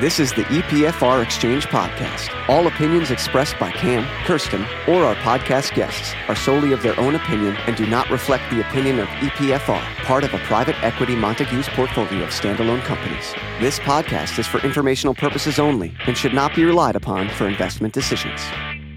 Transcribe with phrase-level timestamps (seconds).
[0.00, 2.30] This is the EPFR Exchange Podcast.
[2.48, 7.14] All opinions expressed by Cam, Kirsten, or our podcast guests are solely of their own
[7.14, 11.68] opinion and do not reflect the opinion of EPFR, part of a private equity Montagu's
[11.68, 13.34] portfolio of standalone companies.
[13.60, 17.92] This podcast is for informational purposes only and should not be relied upon for investment
[17.92, 18.40] decisions.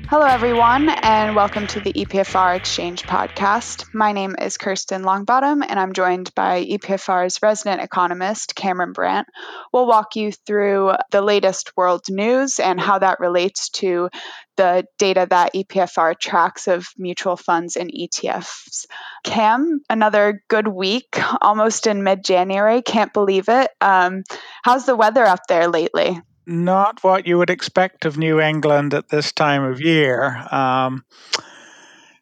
[0.08, 3.92] Hello, everyone, and welcome to the EPFR Exchange podcast.
[3.92, 9.28] My name is Kirsten Longbottom, and I'm joined by EPFR's resident economist, Cameron Brandt.
[9.74, 14.10] We'll walk you through the latest world news and how that relates to
[14.58, 18.86] the data that EPFR tracks of mutual funds and ETFs.
[19.24, 22.84] Cam, another good week, almost in mid January.
[22.84, 23.72] Can't believe it.
[23.82, 24.22] Um,
[24.64, 26.22] how's the weather up there lately?
[26.46, 30.46] Not what you would expect of New England at this time of year.
[30.52, 31.04] Um,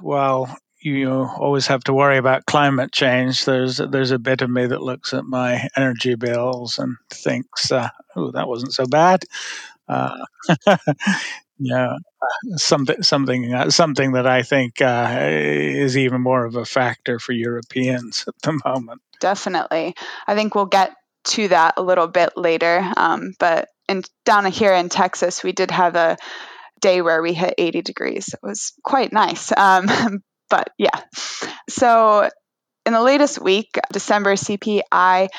[0.02, 3.46] well, you always have to worry about climate change.
[3.46, 7.90] There's there's a bit of me that looks at my energy bills and thinks, uh,
[8.16, 9.24] "Oh, that wasn't so bad."
[9.88, 10.18] Uh,
[11.58, 11.96] yeah,
[12.56, 17.32] something something uh, something that I think uh, is even more of a factor for
[17.32, 19.02] Europeans at the moment.
[19.22, 19.96] Definitely,
[20.28, 22.92] I think we'll get to that a little bit later.
[22.98, 26.18] Um, but and down here in Texas, we did have a
[26.82, 28.30] day where we hit 80 degrees.
[28.34, 29.52] It was quite nice.
[29.56, 29.88] Um,
[30.50, 31.02] but yeah.
[31.70, 32.30] So
[32.86, 35.30] in the latest week, December CPI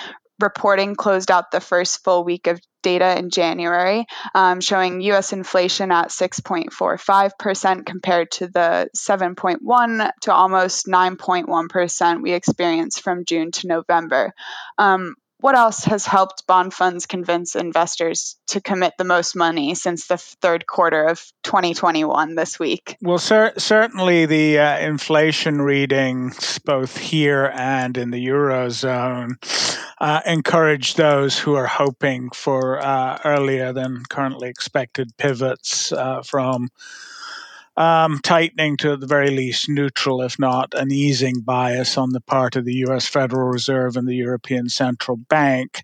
[0.41, 5.91] reporting closed out the first full week of data in January, um, showing US inflation
[5.91, 14.33] at 6.45% compared to the 7.1 to almost 9.1% we experienced from June to November.
[14.77, 15.15] Um,
[15.45, 20.17] what else has helped bond funds convince investors to commit the most money since the
[20.17, 22.97] third quarter of 2021 this week?
[23.03, 29.33] Well, cer- certainly the uh, inflation readings, both here and in the Eurozone,
[30.01, 36.71] uh, encourage those who are hoping for uh, earlier than currently expected pivots uh, from
[37.77, 42.21] um, tightening to at the very least neutral, if not an easing bias on the
[42.21, 45.83] part of the US Federal Reserve and the European Central Bank.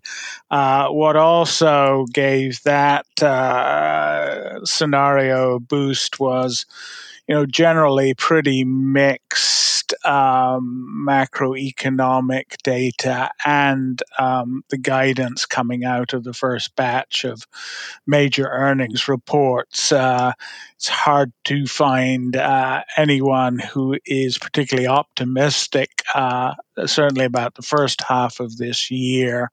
[0.49, 6.65] Uh, what also gave that uh, scenario a boost was,
[7.27, 16.23] you know, generally pretty mixed um, macroeconomic data and um, the guidance coming out of
[16.23, 17.47] the first batch of
[18.05, 19.91] major earnings reports.
[19.91, 20.33] Uh,
[20.75, 26.55] it's hard to find uh, anyone who is particularly optimistic, uh,
[26.87, 29.51] certainly about the first half of this year.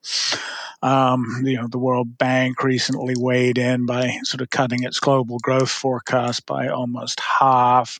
[0.81, 5.37] Um, you know, the World Bank recently weighed in by sort of cutting its global
[5.39, 7.99] growth forecast by almost half.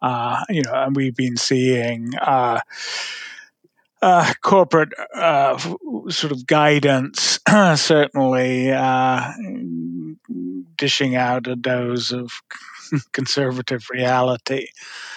[0.00, 1.73] Uh, you know, and we've been seeing.
[2.20, 2.60] Uh,
[4.04, 5.56] uh, corporate uh,
[6.10, 7.40] sort of guidance,
[7.76, 9.32] certainly uh,
[10.76, 12.30] dishing out a dose of
[13.12, 14.66] conservative reality.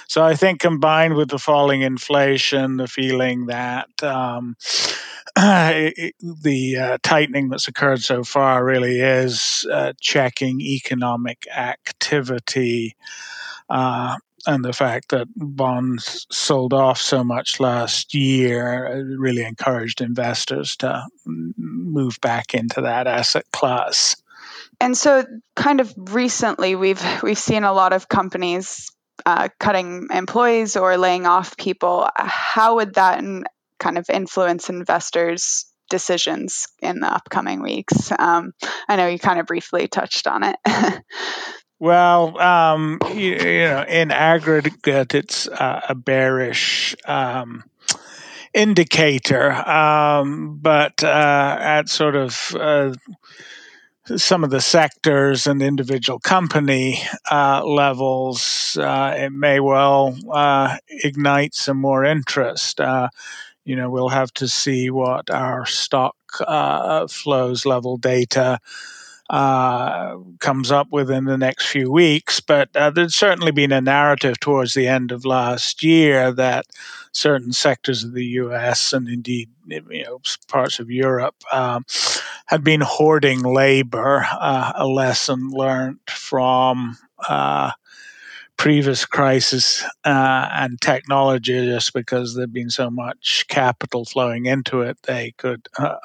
[0.07, 4.55] So I think combined with the falling inflation, the feeling that um,
[5.35, 12.95] the uh, tightening that's occurred so far really is uh, checking economic activity.
[13.69, 14.15] Uh,
[14.47, 21.05] and the fact that bonds sold off so much last year really encouraged investors to
[21.25, 24.15] move back into that asset class.
[24.79, 25.25] And so,
[25.55, 28.89] kind of recently, we've we've seen a lot of companies
[29.25, 32.07] uh, cutting employees or laying off people.
[32.15, 33.23] How would that
[33.79, 38.11] kind of influence investors' decisions in the upcoming weeks?
[38.17, 38.53] Um,
[38.87, 40.55] I know you kind of briefly touched on it.
[41.79, 47.63] Well, um, you, you, know, in aggregate, it's uh, a bearish um,
[48.51, 52.95] indicator, um, but uh, at sort of uh,
[54.15, 56.99] some of the sectors and individual company
[57.29, 62.79] uh, levels, uh, it may well uh, ignite some more interest.
[63.65, 66.15] you know, we'll have to see what our stock
[67.07, 68.59] flows level data
[69.29, 72.39] uh, comes up within the next few weeks.
[72.39, 76.65] But uh, there's certainly been a narrative towards the end of last year that
[77.11, 78.93] certain sectors of the U.S.
[78.93, 81.85] and indeed you know parts of Europe um,
[82.45, 86.97] had been hoarding labor, uh, a lesson learned from
[87.27, 87.71] uh,
[88.57, 94.97] previous crisis uh, and technology just because there'd been so much capital flowing into it
[95.03, 95.95] they could uh,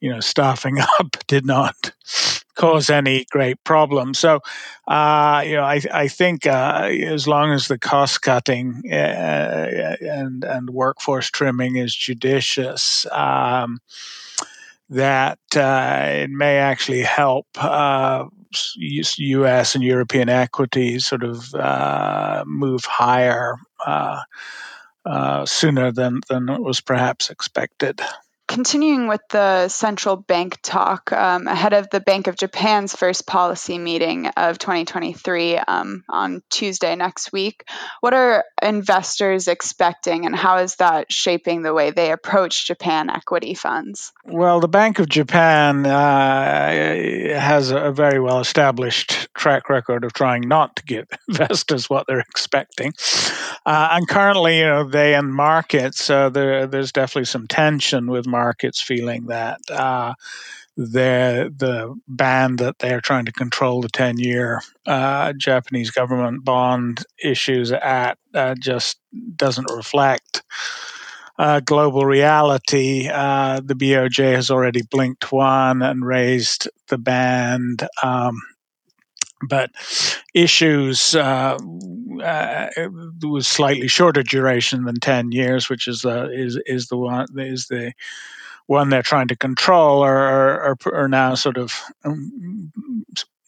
[0.00, 1.92] you know staffing up did not
[2.58, 4.40] cause any great problem so
[4.88, 10.44] uh, you know I, I think uh, as long as the cost cutting uh, and
[10.44, 13.78] and workforce trimming is judicious um,
[14.90, 18.24] that uh, it may actually help uh,
[19.18, 19.74] U.S.
[19.74, 23.56] and European equities sort of uh, move higher
[23.86, 24.20] uh,
[25.04, 28.00] uh, sooner than than was perhaps expected.
[28.48, 33.78] Continuing with the central bank talk, um, ahead of the Bank of Japan's first policy
[33.78, 37.68] meeting of 2023 um, on Tuesday next week,
[38.00, 43.52] what are investors expecting and how is that shaping the way they approach Japan equity
[43.52, 44.14] funds?
[44.24, 46.70] Well, the Bank of Japan uh,
[47.38, 52.20] has a very well established track record of trying not to give investors what they're
[52.20, 52.94] expecting.
[53.66, 58.26] Uh, and currently, you know, they and markets, uh, there, there's definitely some tension with
[58.26, 58.37] markets
[58.80, 60.14] feeling that uh,
[60.76, 67.04] the the band that they're trying to control the 10 year uh, Japanese government bond
[67.22, 68.98] issues at uh, just
[69.36, 70.42] doesn't reflect
[71.38, 73.08] uh, global reality.
[73.12, 77.86] Uh, the BOJ has already blinked one and raised the band.
[78.02, 78.40] Um,
[79.42, 79.70] but
[80.34, 81.58] issues uh,
[82.22, 82.68] uh,
[83.22, 87.66] with slightly shorter duration than 10 years, which is the is is the one is
[87.66, 87.92] the
[88.66, 91.74] one they're trying to control, are are, are now sort of
[92.04, 92.72] um,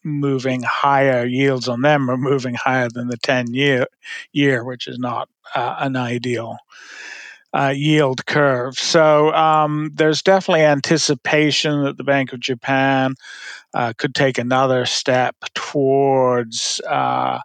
[0.05, 3.87] moving higher yields on them are moving higher than the 10 year
[4.33, 6.57] year, which is not uh, an ideal.
[7.53, 8.79] Uh, yield curve.
[8.79, 13.17] So um, there's definitely anticipation that the Bank of Japan
[13.75, 17.41] uh, could take another step towards uh,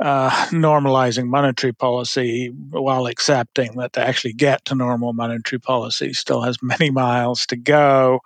[0.00, 6.42] uh, normalizing monetary policy while accepting that to actually get to normal monetary policy still
[6.42, 8.20] has many miles to go.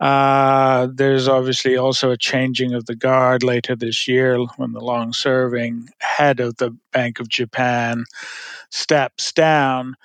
[0.00, 5.12] Uh, there's obviously also a changing of the guard later this year when the long
[5.12, 8.04] serving head of the Bank of Japan
[8.70, 9.96] steps down.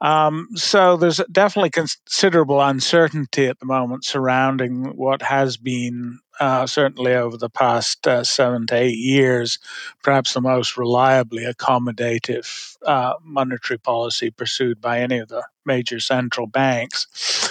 [0.00, 7.14] Um, so there's definitely considerable uncertainty at the moment surrounding what has been uh, certainly
[7.14, 9.60] over the past uh, seven to eight years,
[10.02, 16.48] perhaps the most reliably accommodative uh, monetary policy pursued by any of the major central
[16.48, 17.48] banks.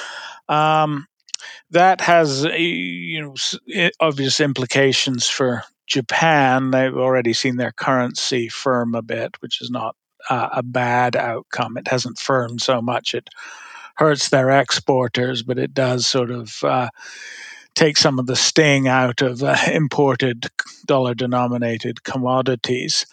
[0.50, 1.08] Um,
[1.70, 3.36] that has you know
[4.02, 6.72] obvious implications for Japan.
[6.72, 9.96] They've already seen their currency firm a bit, which is not
[10.30, 11.78] uh, a bad outcome.
[11.78, 13.30] It hasn't firmed so much it
[13.96, 16.90] hurts their exporters, but it does sort of uh,
[17.76, 20.48] take some of the sting out of uh, imported
[20.86, 23.06] dollar denominated commodities.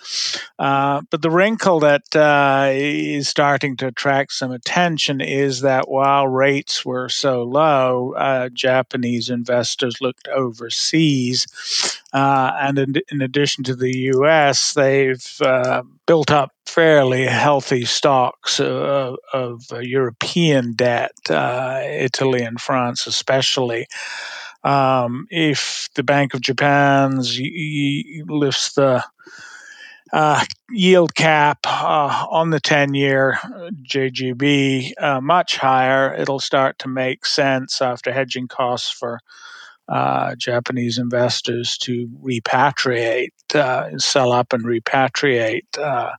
[0.58, 6.26] Uh, but the wrinkle that uh, is starting to attract some attention is that while
[6.26, 11.46] rates were so low, uh, Japanese investors looked overseas.
[12.12, 18.58] Uh, and in, in, addition to the US, they've uh, built up fairly healthy stocks
[18.58, 23.87] of, of European debt, Italy and France especially.
[24.64, 29.05] Um, if the Bank of Japan's y- lifts the
[30.12, 33.38] uh, yield cap uh, on the 10 year
[33.87, 39.20] JGB uh, much higher, it'll start to make sense after hedging costs for
[39.88, 46.12] uh, Japanese investors to repatriate, uh, sell up and repatriate uh,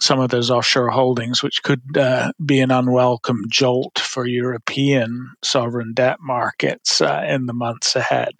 [0.00, 5.94] some of those offshore holdings, which could uh, be an unwelcome jolt for European sovereign
[5.94, 8.30] debt markets uh, in the months ahead.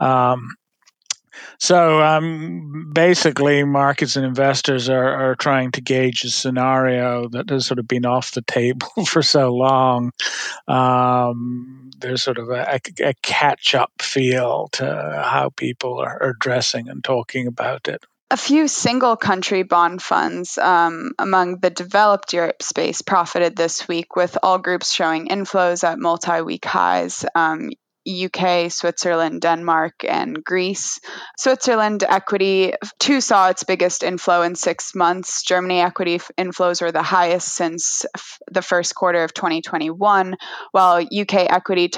[0.00, 0.56] Um,
[1.58, 7.66] so um, basically, markets and investors are, are trying to gauge a scenario that has
[7.66, 10.12] sort of been off the table for so long.
[10.68, 16.88] Um, there's sort of a, a catch up feel to how people are, are dressing
[16.88, 22.62] and talking about it a few single country bond funds um, among the developed Europe
[22.62, 27.24] space profited this week, with all groups showing inflows at multi week highs.
[27.34, 27.70] Um,
[28.06, 31.00] UK, Switzerland, Denmark, and Greece.
[31.38, 35.42] Switzerland equity two saw its biggest inflow in six months.
[35.42, 38.04] Germany equity inflows were the highest since
[38.50, 40.36] the first quarter of 2021,
[40.72, 41.88] while UK equity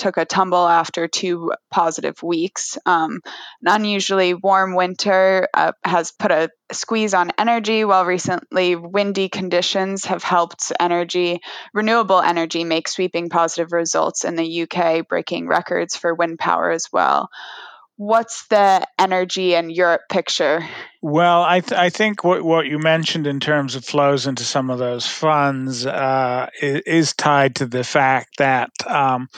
[0.00, 2.78] took a tumble after two positive weeks.
[2.86, 3.20] Um,
[3.62, 10.06] an unusually warm winter uh, has put a squeeze on energy, while recently windy conditions
[10.06, 11.40] have helped energy.
[11.74, 16.86] Renewable energy make sweeping positive results in the UK, breaking records for wind power as
[16.90, 17.28] well.
[17.96, 20.66] What's the energy and Europe picture?
[21.02, 24.70] Well, I, th- I think what, what you mentioned in terms of flows into some
[24.70, 29.28] of those funds uh, is, is, tied to the fact that um,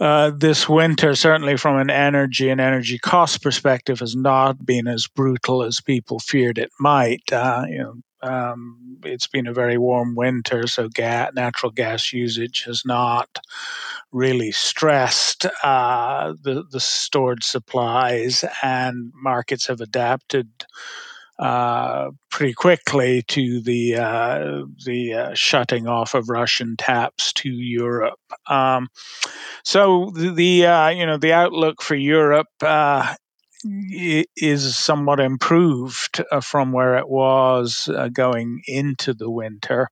[0.00, 5.06] uh, this winter, certainly from an energy and energy cost perspective, has not been as
[5.06, 7.32] brutal as people feared it might.
[7.32, 10.88] Uh, you know, Um, it's been a very warm winter, so
[11.34, 13.28] natural gas usage has not
[14.12, 20.48] really stressed uh, the the stored supplies, and markets have adapted
[21.38, 28.18] uh, pretty quickly to the uh, the uh, shutting off of Russian taps to Europe.
[28.48, 28.88] Um,
[29.64, 33.14] so the, the uh, you know the outlook for Europe uh,
[33.64, 39.88] is somewhat improved uh, from where it was going into the winter.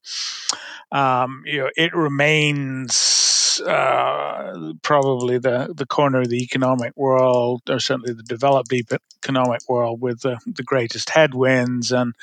[0.91, 7.79] Um, you know, it remains uh, probably the, the corner of the economic world, or
[7.79, 11.93] certainly the developed economic world, with the, the greatest headwinds.
[11.93, 12.15] And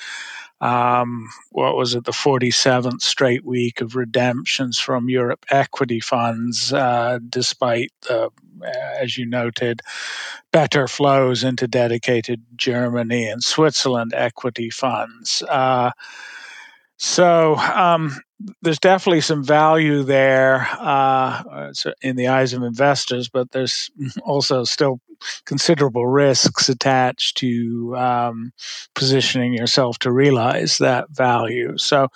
[0.61, 7.19] um, what was it, the 47th straight week of redemptions from Europe equity funds, uh,
[7.29, 8.29] despite the,
[8.99, 9.81] as you noted,
[10.51, 15.43] better flows into dedicated Germany and Switzerland equity funds.
[15.47, 15.91] Uh,
[16.97, 18.19] so um,
[18.61, 23.91] there's definitely some value there uh, in the eyes of investors, but there's
[24.23, 24.99] also still
[25.45, 28.51] considerable risks attached to um,
[28.95, 31.77] positioning yourself to realize that value.
[31.77, 32.07] So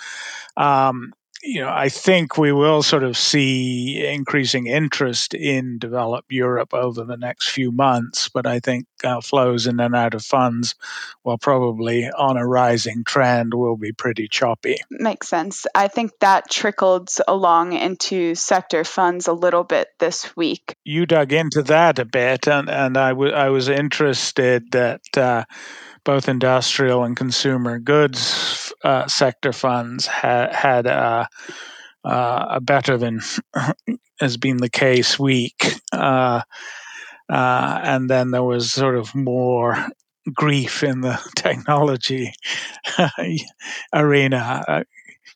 [0.56, 6.73] um, you know, I think we will sort of see increasing interest in developed Europe
[6.73, 10.75] over the next few months, but I think uh, flows in and out of funds,
[11.23, 14.77] while probably on a rising trend, will be pretty choppy.
[14.89, 15.65] Makes sense.
[15.75, 20.75] I think that trickled along into sector funds a little bit this week.
[20.85, 25.01] You dug into that a bit, and, and I, w- I was interested that.
[25.17, 25.43] Uh,
[26.05, 31.25] both industrial and consumer goods uh, sector funds ha- had uh,
[32.05, 33.22] uh, a better than
[34.19, 35.75] has been the case week.
[37.29, 39.88] Uh, and then there was sort of more
[40.33, 42.31] grief in the technology
[43.93, 44.83] arena.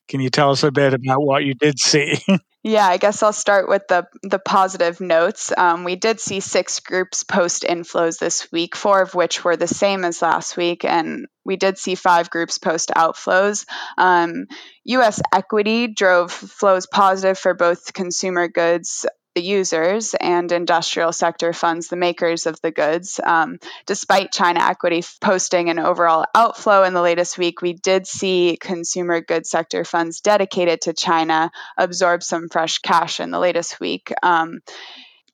[0.07, 2.19] Can you tell us a bit about what you did see?
[2.67, 5.53] Yeah, I guess I'll start with the the positive notes.
[5.57, 9.69] Um, we did see six groups post inflows this week, four of which were the
[9.69, 13.65] same as last week, and we did see five groups post outflows.
[13.97, 14.47] Um,
[14.83, 15.21] U.S.
[15.33, 19.05] equity drove flows positive for both consumer goods,
[19.37, 23.19] the users and industrial sector funds, the makers of the goods.
[23.23, 28.57] Um, despite China equity posting an overall outflow in the latest week, we did see
[28.59, 34.11] consumer goods sector funds dedicated to China absorb some fresh cash in the latest week.
[34.23, 34.61] Um,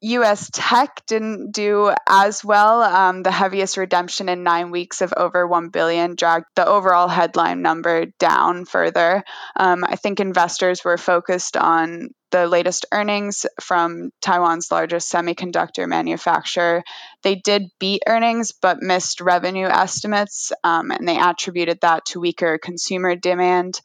[0.02, 2.82] US tech didn't do as well.
[2.82, 7.62] Um, the heaviest redemption in nine weeks of over 1 billion dragged the overall headline
[7.62, 9.24] number down further.
[9.58, 16.84] Um, I think investors were focused on the latest earnings from Taiwan's largest semiconductor manufacturer.
[17.22, 22.58] They did beat earnings but missed revenue estimates, um, and they attributed that to weaker
[22.58, 23.80] consumer demand.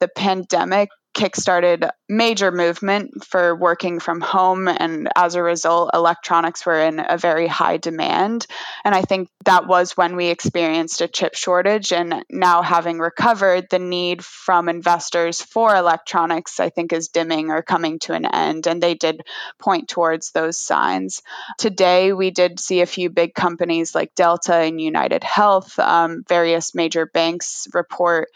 [0.00, 6.78] The pandemic kickstarted major movement for working from home and as a result electronics were
[6.78, 8.46] in a very high demand.
[8.84, 13.68] And i think that was when we experienced a chip shortage and now having recovered
[13.70, 18.66] the need from investors for electronics i think is dimming or coming to an end
[18.66, 19.22] and they did
[19.58, 21.22] point towards those signs.
[21.58, 26.74] Today we did see a few big companies like delta and united health um, various
[26.74, 28.28] major banks report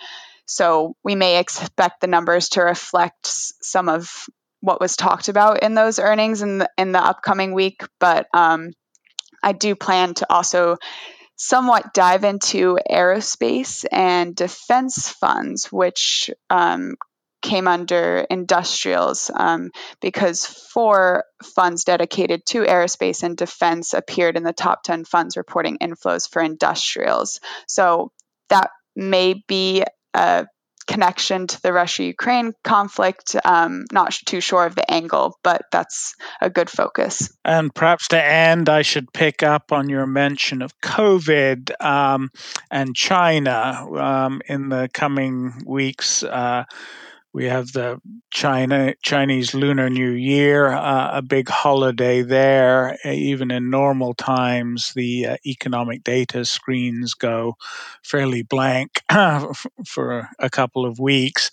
[0.50, 4.28] so we may expect the numbers to reflect some of
[4.60, 7.82] what was talked about in those earnings in the, in the upcoming week.
[8.00, 8.72] But um,
[9.44, 10.76] I do plan to also
[11.36, 16.96] somewhat dive into aerospace and defense funds, which um,
[17.42, 19.70] came under industrials um,
[20.02, 25.78] because four funds dedicated to aerospace and defense appeared in the top 10 funds reporting
[25.78, 27.38] inflows for industrials.
[27.68, 28.10] So
[28.48, 30.46] that may be a
[30.86, 33.36] connection to the Russia Ukraine conflict.
[33.44, 37.30] Um, not too sure of the angle, but that's a good focus.
[37.44, 42.30] And perhaps to end, I should pick up on your mention of COVID um,
[42.70, 46.24] and China um, in the coming weeks.
[46.24, 46.64] Uh,
[47.32, 52.98] we have the China Chinese Lunar New Year, uh, a big holiday there.
[53.04, 57.56] Even in normal times, the uh, economic data screens go
[58.02, 59.02] fairly blank
[59.86, 61.50] for a couple of weeks.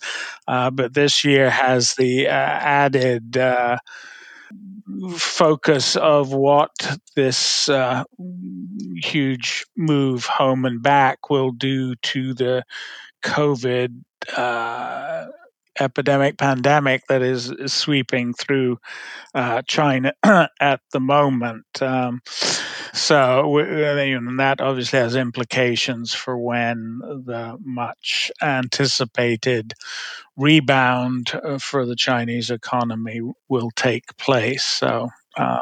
[0.48, 3.78] Uh, but this year has the uh, added uh,
[5.16, 8.02] focus of what this uh,
[8.96, 12.64] huge move home and back will do to the
[13.22, 14.02] COVID
[14.36, 15.26] uh,
[15.80, 18.78] epidemic pandemic that is, is sweeping through
[19.34, 20.12] uh, China
[20.60, 21.64] at the moment.
[21.80, 22.20] Um,
[22.92, 23.54] So
[24.38, 29.74] that obviously has implications for when the much anticipated
[30.36, 34.64] rebound uh, for the Chinese economy will take place.
[34.64, 35.60] So um,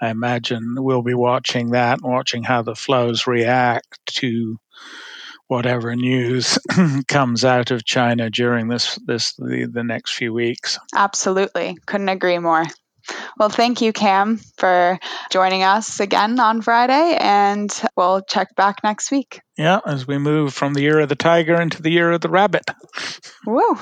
[0.00, 4.58] I imagine we'll be watching that, watching how the flows react to
[5.52, 6.58] whatever news
[7.08, 10.78] comes out of China during this this the, the next few weeks.
[10.94, 12.64] Absolutely, couldn't agree more.
[13.38, 14.98] Well, thank you, Cam, for
[15.30, 19.42] joining us again on Friday, and we'll check back next week.
[19.58, 22.30] Yeah, as we move from the year of the tiger into the year of the
[22.30, 22.64] rabbit.
[23.46, 23.60] Woo!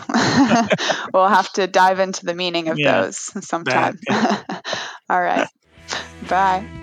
[1.15, 3.97] we'll have to dive into the meaning of yeah, those sometime.
[4.09, 4.61] That, yeah.
[5.09, 5.47] All right.
[6.29, 6.80] Bye.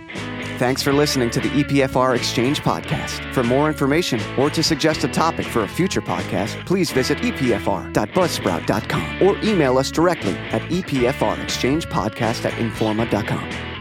[0.58, 3.32] Thanks for listening to the EPFR Exchange podcast.
[3.32, 9.22] For more information or to suggest a topic for a future podcast, please visit epfr.buzzsprout.com
[9.22, 13.77] or email us directly at epfrexchangepodcast at informa.com.